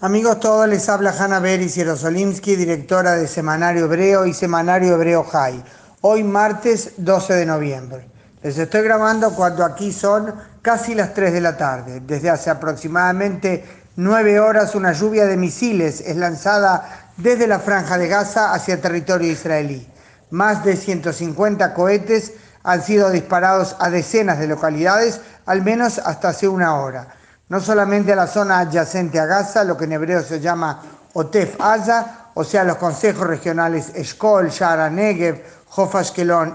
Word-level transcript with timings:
Amigos 0.00 0.40
todos, 0.40 0.68
les 0.68 0.90
habla 0.90 1.14
Hanna 1.18 1.40
Beris 1.40 1.74
Yerosolimsky, 1.74 2.54
directora 2.54 3.12
de 3.12 3.26
Semanario 3.26 3.86
Hebreo 3.86 4.26
y 4.26 4.34
Semanario 4.34 4.92
Hebreo 4.92 5.24
High. 5.24 5.64
Hoy 6.02 6.22
martes 6.22 6.92
12 6.98 7.32
de 7.32 7.46
noviembre. 7.46 8.06
Les 8.42 8.58
estoy 8.58 8.82
grabando 8.82 9.34
cuando 9.34 9.64
aquí 9.64 9.94
son 9.94 10.34
casi 10.60 10.94
las 10.94 11.14
3 11.14 11.32
de 11.32 11.40
la 11.40 11.56
tarde. 11.56 12.00
Desde 12.00 12.28
hace 12.28 12.50
aproximadamente 12.50 13.64
9 13.96 14.38
horas 14.38 14.74
una 14.74 14.92
lluvia 14.92 15.24
de 15.24 15.38
misiles 15.38 16.02
es 16.02 16.16
lanzada 16.18 17.08
desde 17.16 17.46
la 17.46 17.58
franja 17.58 17.96
de 17.96 18.08
Gaza 18.08 18.52
hacia 18.52 18.78
territorio 18.78 19.32
israelí. 19.32 19.90
Más 20.28 20.62
de 20.62 20.76
150 20.76 21.72
cohetes 21.72 22.34
han 22.64 22.82
sido 22.82 23.08
disparados 23.10 23.74
a 23.78 23.88
decenas 23.88 24.38
de 24.40 24.46
localidades, 24.46 25.22
al 25.46 25.62
menos 25.62 25.98
hasta 26.00 26.28
hace 26.28 26.48
una 26.48 26.76
hora 26.82 27.16
no 27.48 27.60
solamente 27.60 28.12
a 28.12 28.16
la 28.16 28.26
zona 28.26 28.60
adyacente 28.60 29.20
a 29.20 29.26
Gaza, 29.26 29.64
lo 29.64 29.76
que 29.76 29.84
en 29.84 29.92
hebreo 29.92 30.22
se 30.22 30.40
llama 30.40 30.82
Otef 31.12 31.60
Aza, 31.60 32.30
o 32.34 32.44
sea, 32.44 32.64
los 32.64 32.76
consejos 32.76 33.26
regionales 33.26 33.92
Eshkol, 33.94 34.50
Shara, 34.50 34.90
Negev, 34.90 35.42
Hof 35.76 35.94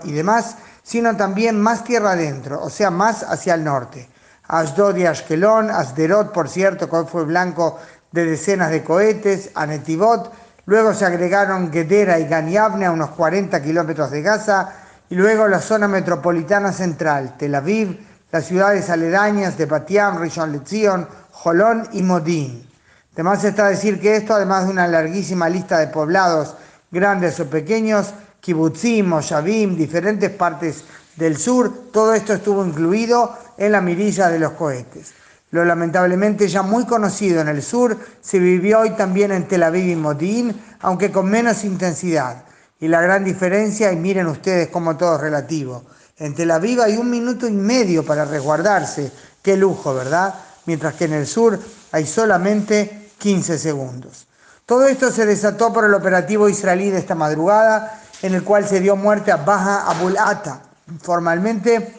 y 0.03 0.12
demás, 0.12 0.57
sino 0.84 1.15
también 1.15 1.59
más 1.59 1.84
tierra 1.84 2.12
adentro, 2.12 2.62
o 2.62 2.70
sea, 2.70 2.91
más 2.91 3.23
hacia 3.23 3.53
el 3.53 3.63
norte. 3.63 4.09
Ashdod 4.48 4.98
y 4.98 5.05
Ashkelon, 5.05 5.70
Asderot, 5.70 6.34
por 6.34 6.49
cierto, 6.49 6.89
que 6.89 7.03
fue 7.05 7.23
blanco 7.23 7.79
de 8.12 8.26
decenas 8.26 8.70
de 8.71 8.84
cohetes, 8.84 9.51
a 9.55 9.65
Netivot, 9.65 10.31
luego 10.65 10.93
se 10.93 11.05
agregaron 11.05 11.71
Gedera 11.71 12.20
y 12.20 12.27
Ganiavne 12.27 12.85
a 12.85 12.91
unos 12.91 13.12
40 13.12 13.62
kilómetros 13.63 14.12
de 14.12 14.21
Gaza, 14.21 14.73
y 15.09 15.15
luego 15.15 15.48
la 15.48 15.59
zona 15.59 15.87
metropolitana 15.87 16.73
central, 16.73 17.37
Tel 17.37 17.55
Aviv, 17.55 18.10
las 18.31 18.45
ciudades 18.45 18.90
aledañas 18.90 19.58
de 19.58 19.66
Batiam, 19.66 20.20
Rishon 20.20 20.52
LeZion, 20.52 21.08
Jolón 21.31 21.88
y 21.91 22.02
Modín. 22.02 22.67
Además 23.13 23.44
está 23.44 23.67
decir 23.67 23.99
que 23.99 24.16
esto, 24.16 24.34
además 24.34 24.66
de 24.66 24.71
una 24.71 24.88
larguísima 24.88 25.49
lista 25.49 25.80
de 25.80 25.88
poblados 25.88 26.55
grandes 26.91 27.40
o 27.40 27.49
pequeños, 27.49 28.13
kibutzim, 28.40 29.05
moshavim, 29.05 29.76
diferentes 29.76 30.29
partes 30.32 30.85
del 31.15 31.38
sur, 31.38 31.91
todo 31.91 32.13
esto 32.13 32.34
estuvo 32.34 32.65
incluido 32.65 33.38
en 33.57 33.73
la 33.73 33.82
mirilla 33.82 34.29
de 34.29 34.40
los 34.40 34.54
cohetes. 34.54 35.13
Lo 35.51 35.66
lamentablemente 35.66 36.48
ya 36.48 36.62
muy 36.62 36.85
conocido 36.85 37.41
en 37.41 37.49
el 37.49 37.62
sur 37.62 37.98
se 38.21 38.40
vivió 38.40 38.79
hoy 38.79 38.91
también 38.91 39.34
en 39.34 39.48
Tel 39.48 39.63
Aviv 39.63 39.90
y 39.90 39.95
Modín, 39.98 40.62
aunque 40.79 41.12
con 41.12 41.29
menos 41.29 41.66
intensidad. 41.66 42.45
Y 42.79 42.88
la 42.88 43.01
gran 43.01 43.26
diferencia, 43.26 43.91
y 43.91 43.98
miren 43.98 44.27
ustedes 44.27 44.70
cómo 44.70 44.95
todo 44.95 45.16
es 45.16 45.21
relativo, 45.21 45.84
en 46.21 46.35
Tel 46.35 46.51
Aviv 46.51 46.79
hay 46.81 46.97
un 46.97 47.09
minuto 47.09 47.47
y 47.47 47.51
medio 47.51 48.05
para 48.05 48.25
resguardarse. 48.25 49.11
Qué 49.41 49.57
lujo, 49.57 49.95
¿verdad? 49.95 50.35
Mientras 50.67 50.93
que 50.93 51.05
en 51.05 51.13
el 51.13 51.25
sur 51.25 51.59
hay 51.91 52.05
solamente 52.05 53.09
15 53.17 53.57
segundos. 53.57 54.27
Todo 54.67 54.85
esto 54.85 55.11
se 55.11 55.25
desató 55.25 55.73
por 55.73 55.83
el 55.83 55.95
operativo 55.95 56.47
israelí 56.47 56.91
de 56.91 56.99
esta 56.99 57.15
madrugada, 57.15 58.03
en 58.21 58.35
el 58.35 58.43
cual 58.43 58.67
se 58.67 58.79
dio 58.79 58.95
muerte 58.95 59.31
a 59.31 59.37
Baja 59.37 59.89
Abul 59.89 60.15
Ata, 60.15 60.61
formalmente 61.01 61.95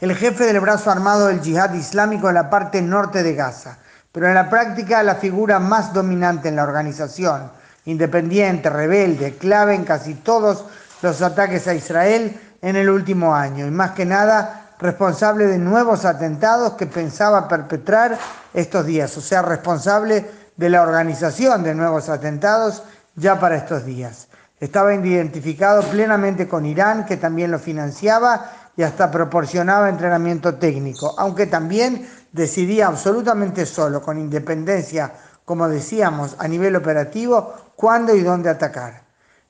el 0.00 0.16
jefe 0.16 0.44
del 0.46 0.58
brazo 0.58 0.90
armado 0.90 1.28
del 1.28 1.40
yihad 1.40 1.72
islámico 1.74 2.28
en 2.28 2.34
la 2.34 2.50
parte 2.50 2.82
norte 2.82 3.22
de 3.22 3.34
Gaza, 3.34 3.78
pero 4.10 4.26
en 4.26 4.34
la 4.34 4.50
práctica 4.50 5.04
la 5.04 5.14
figura 5.14 5.60
más 5.60 5.92
dominante 5.92 6.48
en 6.48 6.56
la 6.56 6.64
organización, 6.64 7.48
independiente, 7.84 8.70
rebelde, 8.70 9.36
clave 9.36 9.76
en 9.76 9.84
casi 9.84 10.14
todos 10.14 10.64
los 11.00 11.22
ataques 11.22 11.68
a 11.68 11.74
Israel 11.74 12.40
en 12.64 12.76
el 12.76 12.88
último 12.88 13.34
año 13.34 13.66
y 13.66 13.70
más 13.70 13.90
que 13.90 14.06
nada 14.06 14.70
responsable 14.78 15.46
de 15.46 15.58
nuevos 15.58 16.06
atentados 16.06 16.72
que 16.72 16.86
pensaba 16.86 17.46
perpetrar 17.46 18.18
estos 18.54 18.86
días, 18.86 19.14
o 19.18 19.20
sea, 19.20 19.42
responsable 19.42 20.24
de 20.56 20.70
la 20.70 20.80
organización 20.80 21.62
de 21.62 21.74
nuevos 21.74 22.08
atentados 22.08 22.82
ya 23.16 23.38
para 23.38 23.56
estos 23.56 23.84
días. 23.84 24.28
Estaba 24.58 24.94
identificado 24.94 25.82
plenamente 25.82 26.48
con 26.48 26.64
Irán, 26.64 27.04
que 27.04 27.18
también 27.18 27.50
lo 27.50 27.58
financiaba 27.58 28.50
y 28.74 28.82
hasta 28.82 29.10
proporcionaba 29.10 29.90
entrenamiento 29.90 30.54
técnico, 30.54 31.14
aunque 31.18 31.46
también 31.46 32.08
decidía 32.32 32.86
absolutamente 32.86 33.66
solo, 33.66 34.00
con 34.00 34.18
independencia, 34.18 35.12
como 35.44 35.68
decíamos, 35.68 36.34
a 36.38 36.48
nivel 36.48 36.76
operativo, 36.76 37.52
cuándo 37.76 38.14
y 38.14 38.22
dónde 38.22 38.48
atacar. 38.48 39.03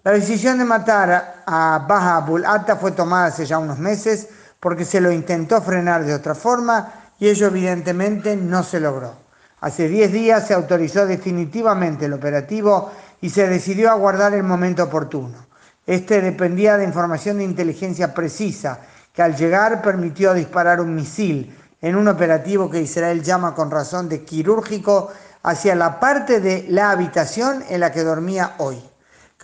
La 0.04 0.12
decisión 0.12 0.58
de 0.58 0.66
matar 0.66 1.44
a 1.46 1.82
Baja 1.88 2.16
Abul 2.16 2.44
Atta 2.44 2.76
fue 2.76 2.92
tomada 2.92 3.28
hace 3.28 3.46
ya 3.46 3.58
unos 3.58 3.78
meses 3.78 4.28
porque 4.60 4.84
se 4.84 5.00
lo 5.00 5.10
intentó 5.10 5.62
frenar 5.62 6.04
de 6.04 6.12
otra 6.12 6.34
forma 6.34 6.92
y 7.18 7.26
ello 7.26 7.46
evidentemente 7.46 8.36
no 8.36 8.62
se 8.62 8.80
logró. 8.80 9.14
Hace 9.62 9.88
10 9.88 10.12
días 10.12 10.46
se 10.46 10.52
autorizó 10.52 11.06
definitivamente 11.06 12.04
el 12.04 12.12
operativo 12.12 12.92
y 13.22 13.30
se 13.30 13.48
decidió 13.48 13.90
aguardar 13.90 14.34
el 14.34 14.42
momento 14.42 14.82
oportuno. 14.82 15.46
Este 15.86 16.20
dependía 16.20 16.76
de 16.76 16.84
información 16.84 17.38
de 17.38 17.44
inteligencia 17.44 18.12
precisa 18.12 18.80
que 19.10 19.22
al 19.22 19.34
llegar 19.34 19.80
permitió 19.80 20.34
disparar 20.34 20.82
un 20.82 20.94
misil 20.94 21.56
en 21.80 21.96
un 21.96 22.08
operativo 22.08 22.68
que 22.70 22.82
Israel 22.82 23.22
llama 23.22 23.54
con 23.54 23.70
razón 23.70 24.10
de 24.10 24.22
quirúrgico 24.22 25.10
hacia 25.42 25.74
la 25.74 25.98
parte 25.98 26.40
de 26.40 26.66
la 26.68 26.90
habitación 26.90 27.64
en 27.70 27.80
la 27.80 27.90
que 27.90 28.04
dormía 28.04 28.52
hoy. 28.58 28.82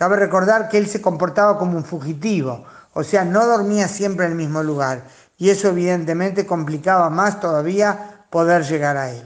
Cabe 0.01 0.15
recordar 0.15 0.67
que 0.67 0.79
él 0.79 0.87
se 0.87 0.99
comportaba 0.99 1.59
como 1.59 1.77
un 1.77 1.85
fugitivo, 1.85 2.65
o 2.93 3.03
sea, 3.03 3.23
no 3.23 3.45
dormía 3.45 3.87
siempre 3.87 4.25
en 4.25 4.31
el 4.31 4.37
mismo 4.39 4.63
lugar, 4.63 5.03
y 5.37 5.51
eso 5.51 5.67
evidentemente 5.67 6.47
complicaba 6.47 7.11
más 7.11 7.39
todavía 7.39 8.25
poder 8.31 8.63
llegar 8.63 8.97
a 8.97 9.11
él. 9.11 9.21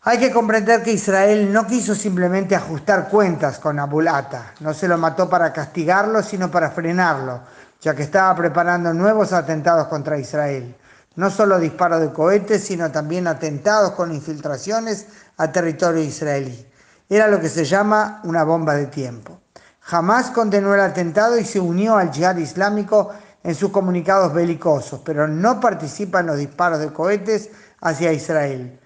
Hay 0.00 0.18
que 0.18 0.32
comprender 0.32 0.82
que 0.82 0.90
Israel 0.90 1.52
no 1.52 1.64
quiso 1.68 1.94
simplemente 1.94 2.56
ajustar 2.56 3.08
cuentas 3.08 3.60
con 3.60 3.78
Abulata, 3.78 4.52
no 4.58 4.74
se 4.74 4.88
lo 4.88 4.98
mató 4.98 5.30
para 5.30 5.52
castigarlo, 5.52 6.24
sino 6.24 6.50
para 6.50 6.72
frenarlo, 6.72 7.42
ya 7.80 7.94
que 7.94 8.02
estaba 8.02 8.34
preparando 8.34 8.92
nuevos 8.92 9.32
atentados 9.32 9.86
contra 9.86 10.18
Israel. 10.18 10.74
No 11.14 11.30
solo 11.30 11.60
disparos 11.60 12.00
de 12.00 12.12
cohetes, 12.12 12.64
sino 12.64 12.90
también 12.90 13.28
atentados 13.28 13.92
con 13.92 14.10
infiltraciones 14.10 15.06
a 15.36 15.52
territorio 15.52 16.02
israelí. 16.02 16.66
Era 17.08 17.28
lo 17.28 17.38
que 17.38 17.48
se 17.48 17.64
llama 17.64 18.20
una 18.24 18.42
bomba 18.42 18.74
de 18.74 18.86
tiempo. 18.86 19.41
Jamás 19.82 20.30
condenó 20.30 20.74
el 20.74 20.80
atentado 20.80 21.38
y 21.38 21.44
se 21.44 21.60
unió 21.60 21.96
al 21.96 22.12
yihad 22.12 22.36
islámico 22.36 23.12
en 23.42 23.54
sus 23.54 23.70
comunicados 23.70 24.32
belicosos, 24.32 25.00
pero 25.04 25.26
no 25.26 25.60
participa 25.60 26.20
en 26.20 26.26
los 26.26 26.38
disparos 26.38 26.78
de 26.78 26.92
cohetes 26.92 27.50
hacia 27.80 28.12
Israel. 28.12 28.78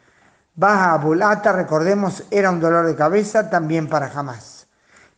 Baja 0.54 0.94
Abulata, 0.94 1.52
recordemos, 1.52 2.24
era 2.30 2.50
un 2.50 2.60
dolor 2.60 2.86
de 2.86 2.96
cabeza 2.96 3.50
también 3.50 3.88
para 3.88 4.10
Hamas. 4.10 4.66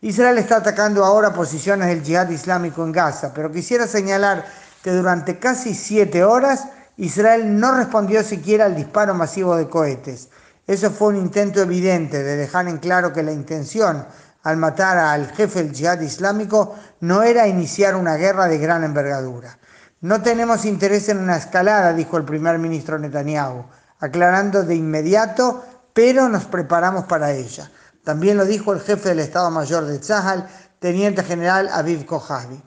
Israel 0.01 0.39
está 0.39 0.57
atacando 0.57 1.05
ahora 1.05 1.33
posiciones 1.33 1.89
del 1.89 2.03
yihad 2.03 2.29
islámico 2.29 2.85
en 2.85 2.93
Gaza, 2.93 3.33
pero 3.33 3.51
quisiera 3.51 3.87
señalar 3.87 4.45
que 4.83 4.91
durante 4.91 5.39
casi 5.39 5.75
siete 5.75 6.25
horas 6.25 6.67
Israel 6.97 7.59
no 7.59 7.73
respondió 7.77 8.25
siquiera 8.25 8.65
al 8.65 8.75
disparo 8.75 9.15
masivo 9.15 9.57
de 9.57 9.69
cohetes. 9.69 10.29
Eso 10.67 10.91
fue 10.91 11.09
un 11.09 11.17
intento 11.17 11.63
evidente 11.63 12.23
de 12.23 12.37
dejar 12.37 12.69
en 12.69 12.79
claro 12.79 13.13
que 13.13 13.23
la 13.23 13.33
intención 13.33 14.05
al 14.43 14.57
matar 14.57 14.99
al 14.99 15.31
jefe 15.33 15.63
del 15.63 15.73
yihad 15.73 16.01
islámico 16.01 16.77
no 17.01 17.23
era 17.23 17.47
iniciar 17.47 17.97
una 17.97 18.17
guerra 18.17 18.47
de 18.47 18.59
gran 18.59 18.85
envergadura. 18.85 19.59
No 20.01 20.23
tenemos 20.23 20.65
interés 20.65 21.09
en 21.09 21.19
una 21.19 21.37
escalada, 21.37 21.93
dijo 21.93 22.17
el 22.17 22.25
primer 22.25 22.59
ministro 22.59 22.99
Netanyahu, 22.99 23.65
aclarando 23.99 24.63
de 24.63 24.77
inmediato, 24.77 25.65
pero 25.93 26.29
nos 26.29 26.45
preparamos 26.45 27.05
para 27.07 27.33
ella. 27.33 27.71
También 28.05 28.37
lo 28.37 28.45
dijo 28.45 28.73
el 28.73 28.81
jefe 28.81 29.11
del 29.11 29.19
Estado 29.19 29.51
Mayor 29.51 29.85
de 29.85 29.99
Tzahal, 29.99 30.49
teniente 30.79 31.25
general 31.25 31.69
Aviv 31.73 32.07
Kojavi. 32.07 32.63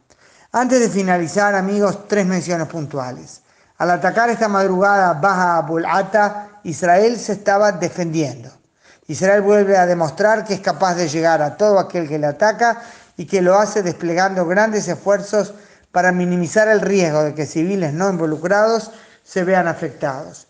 Antes 0.51 0.81
de 0.81 0.89
finalizar, 0.89 1.55
amigos, 1.55 2.07
tres 2.09 2.25
menciones 2.25 2.67
puntuales. 2.67 3.41
Al 3.77 3.89
atacar 3.89 4.29
esta 4.29 4.49
madrugada 4.49 5.13
Baja 5.13 5.57
Abul 5.57 5.85
Ata, 5.85 6.59
Israel 6.63 7.17
se 7.17 7.31
estaba 7.31 7.71
defendiendo. 7.71 8.60
Israel 9.07 9.41
vuelve 9.41 9.77
a 9.77 9.85
demostrar 9.85 10.45
que 10.45 10.53
es 10.53 10.61
capaz 10.61 10.95
de 10.95 11.09
llegar 11.09 11.41
a 11.41 11.57
todo 11.57 11.79
aquel 11.79 12.07
que 12.07 12.19
le 12.19 12.27
ataca 12.27 12.81
y 13.17 13.25
que 13.25 13.41
lo 13.41 13.57
hace 13.57 13.83
desplegando 13.83 14.45
grandes 14.45 14.87
esfuerzos 14.87 15.53
para 15.91 16.11
minimizar 16.11 16.67
el 16.67 16.81
riesgo 16.81 17.23
de 17.23 17.33
que 17.33 17.45
civiles 17.45 17.93
no 17.93 18.09
involucrados 18.09 18.91
se 19.23 19.43
vean 19.43 19.67
afectados. 19.67 20.47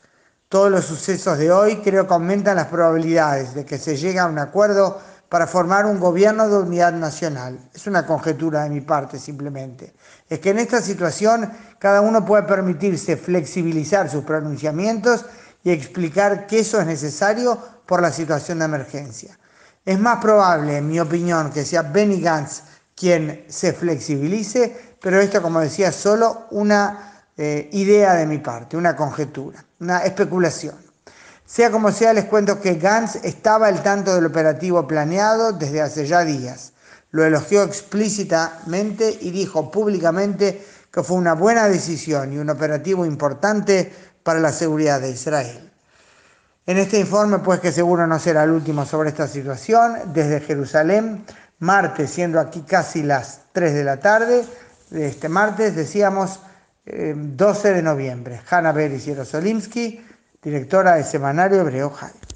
Todos 0.50 0.70
los 0.70 0.86
sucesos 0.86 1.38
de 1.38 1.52
hoy 1.52 1.78
creo 1.78 2.08
que 2.08 2.14
aumentan 2.14 2.58
las 2.58 2.68
probabilidades 2.68 3.54
de 3.54 3.66
que 3.66 3.78
se 3.78 3.96
llegue 3.96 4.20
a 4.20 4.28
un 4.28 4.38
acuerdo 4.38 5.00
para 5.30 5.48
formar 5.48 5.86
un 5.86 5.98
gobierno 5.98 6.50
de 6.50 6.58
unidad 6.58 6.92
nacional. 6.92 7.58
Es 7.74 7.88
una 7.88 8.06
conjetura 8.06 8.64
de 8.64 8.70
mi 8.70 8.82
parte 8.82 9.18
simplemente. 9.18 9.94
Es 10.30 10.40
que 10.40 10.50
en 10.50 10.60
esta 10.60 10.82
situación 10.82 11.50
cada 11.80 12.02
uno 12.02 12.26
puede 12.26 12.44
permitirse 12.44 13.16
flexibilizar 13.16 14.10
sus 14.10 14.26
pronunciamientos 14.26 15.26
y 15.64 15.72
explicar 15.72 16.48
que 16.48 16.60
eso 16.60 16.82
es 16.82 16.86
necesario 16.86 17.58
por 17.92 18.02
la 18.02 18.14
situación 18.14 18.60
de 18.60 18.64
emergencia. 18.64 19.38
Es 19.84 20.00
más 20.00 20.22
probable, 20.22 20.78
en 20.78 20.88
mi 20.88 20.98
opinión, 21.02 21.52
que 21.52 21.66
sea 21.66 21.82
Benny 21.82 22.22
Gantz 22.22 22.62
quien 22.96 23.44
se 23.50 23.74
flexibilice, 23.74 24.96
pero 25.02 25.20
esto, 25.20 25.42
como 25.42 25.60
decía, 25.60 25.90
es 25.90 25.98
solo 25.98 26.48
una 26.52 27.26
eh, 27.36 27.68
idea 27.74 28.14
de 28.14 28.26
mi 28.26 28.38
parte, 28.38 28.78
una 28.78 28.96
conjetura, 28.96 29.66
una 29.82 30.06
especulación. 30.06 30.76
Sea 31.46 31.70
como 31.70 31.92
sea, 31.92 32.14
les 32.14 32.24
cuento 32.24 32.62
que 32.62 32.76
Gantz 32.76 33.18
estaba 33.26 33.68
al 33.68 33.84
tanto 33.84 34.16
del 34.16 34.28
operativo 34.28 34.88
planeado 34.88 35.52
desde 35.52 35.82
hace 35.82 36.08
ya 36.08 36.24
días. 36.24 36.72
Lo 37.10 37.26
elogió 37.26 37.62
explícitamente 37.64 39.18
y 39.20 39.32
dijo 39.32 39.70
públicamente 39.70 40.66
que 40.90 41.04
fue 41.04 41.18
una 41.18 41.34
buena 41.34 41.68
decisión 41.68 42.32
y 42.32 42.38
un 42.38 42.50
operativo 42.50 43.06
importante 43.06 43.92
para 44.24 44.40
la 44.40 44.54
seguridad 44.54 45.02
de 45.02 45.10
Israel. 45.10 45.71
En 46.72 46.78
este 46.78 47.02
informe, 47.02 47.40
pues 47.40 47.60
que 47.60 47.70
seguro 47.70 48.08
no 48.08 48.18
será 48.18 48.46
el 48.46 48.52
último 48.52 48.86
sobre 48.86 49.10
esta 49.10 49.28
situación, 49.28 50.14
desde 50.14 50.40
Jerusalén, 50.40 51.26
martes, 51.60 52.12
siendo 52.12 52.40
aquí 52.40 52.62
casi 52.62 53.04
las 53.04 53.42
3 53.52 53.74
de 53.74 53.84
la 53.84 54.00
tarde, 54.00 54.46
de 54.90 55.08
este 55.08 55.28
martes, 55.28 55.76
decíamos 55.76 56.40
12 56.86 57.68
eh, 57.68 57.74
de 57.74 57.82
noviembre. 57.82 58.42
Hanna 58.50 58.72
Beris 58.72 59.04
Yerosolimsky, 59.04 60.02
directora 60.42 60.96
del 60.96 61.04
semanario 61.04 61.60
Hebreo 61.60 61.90
High. 61.90 62.31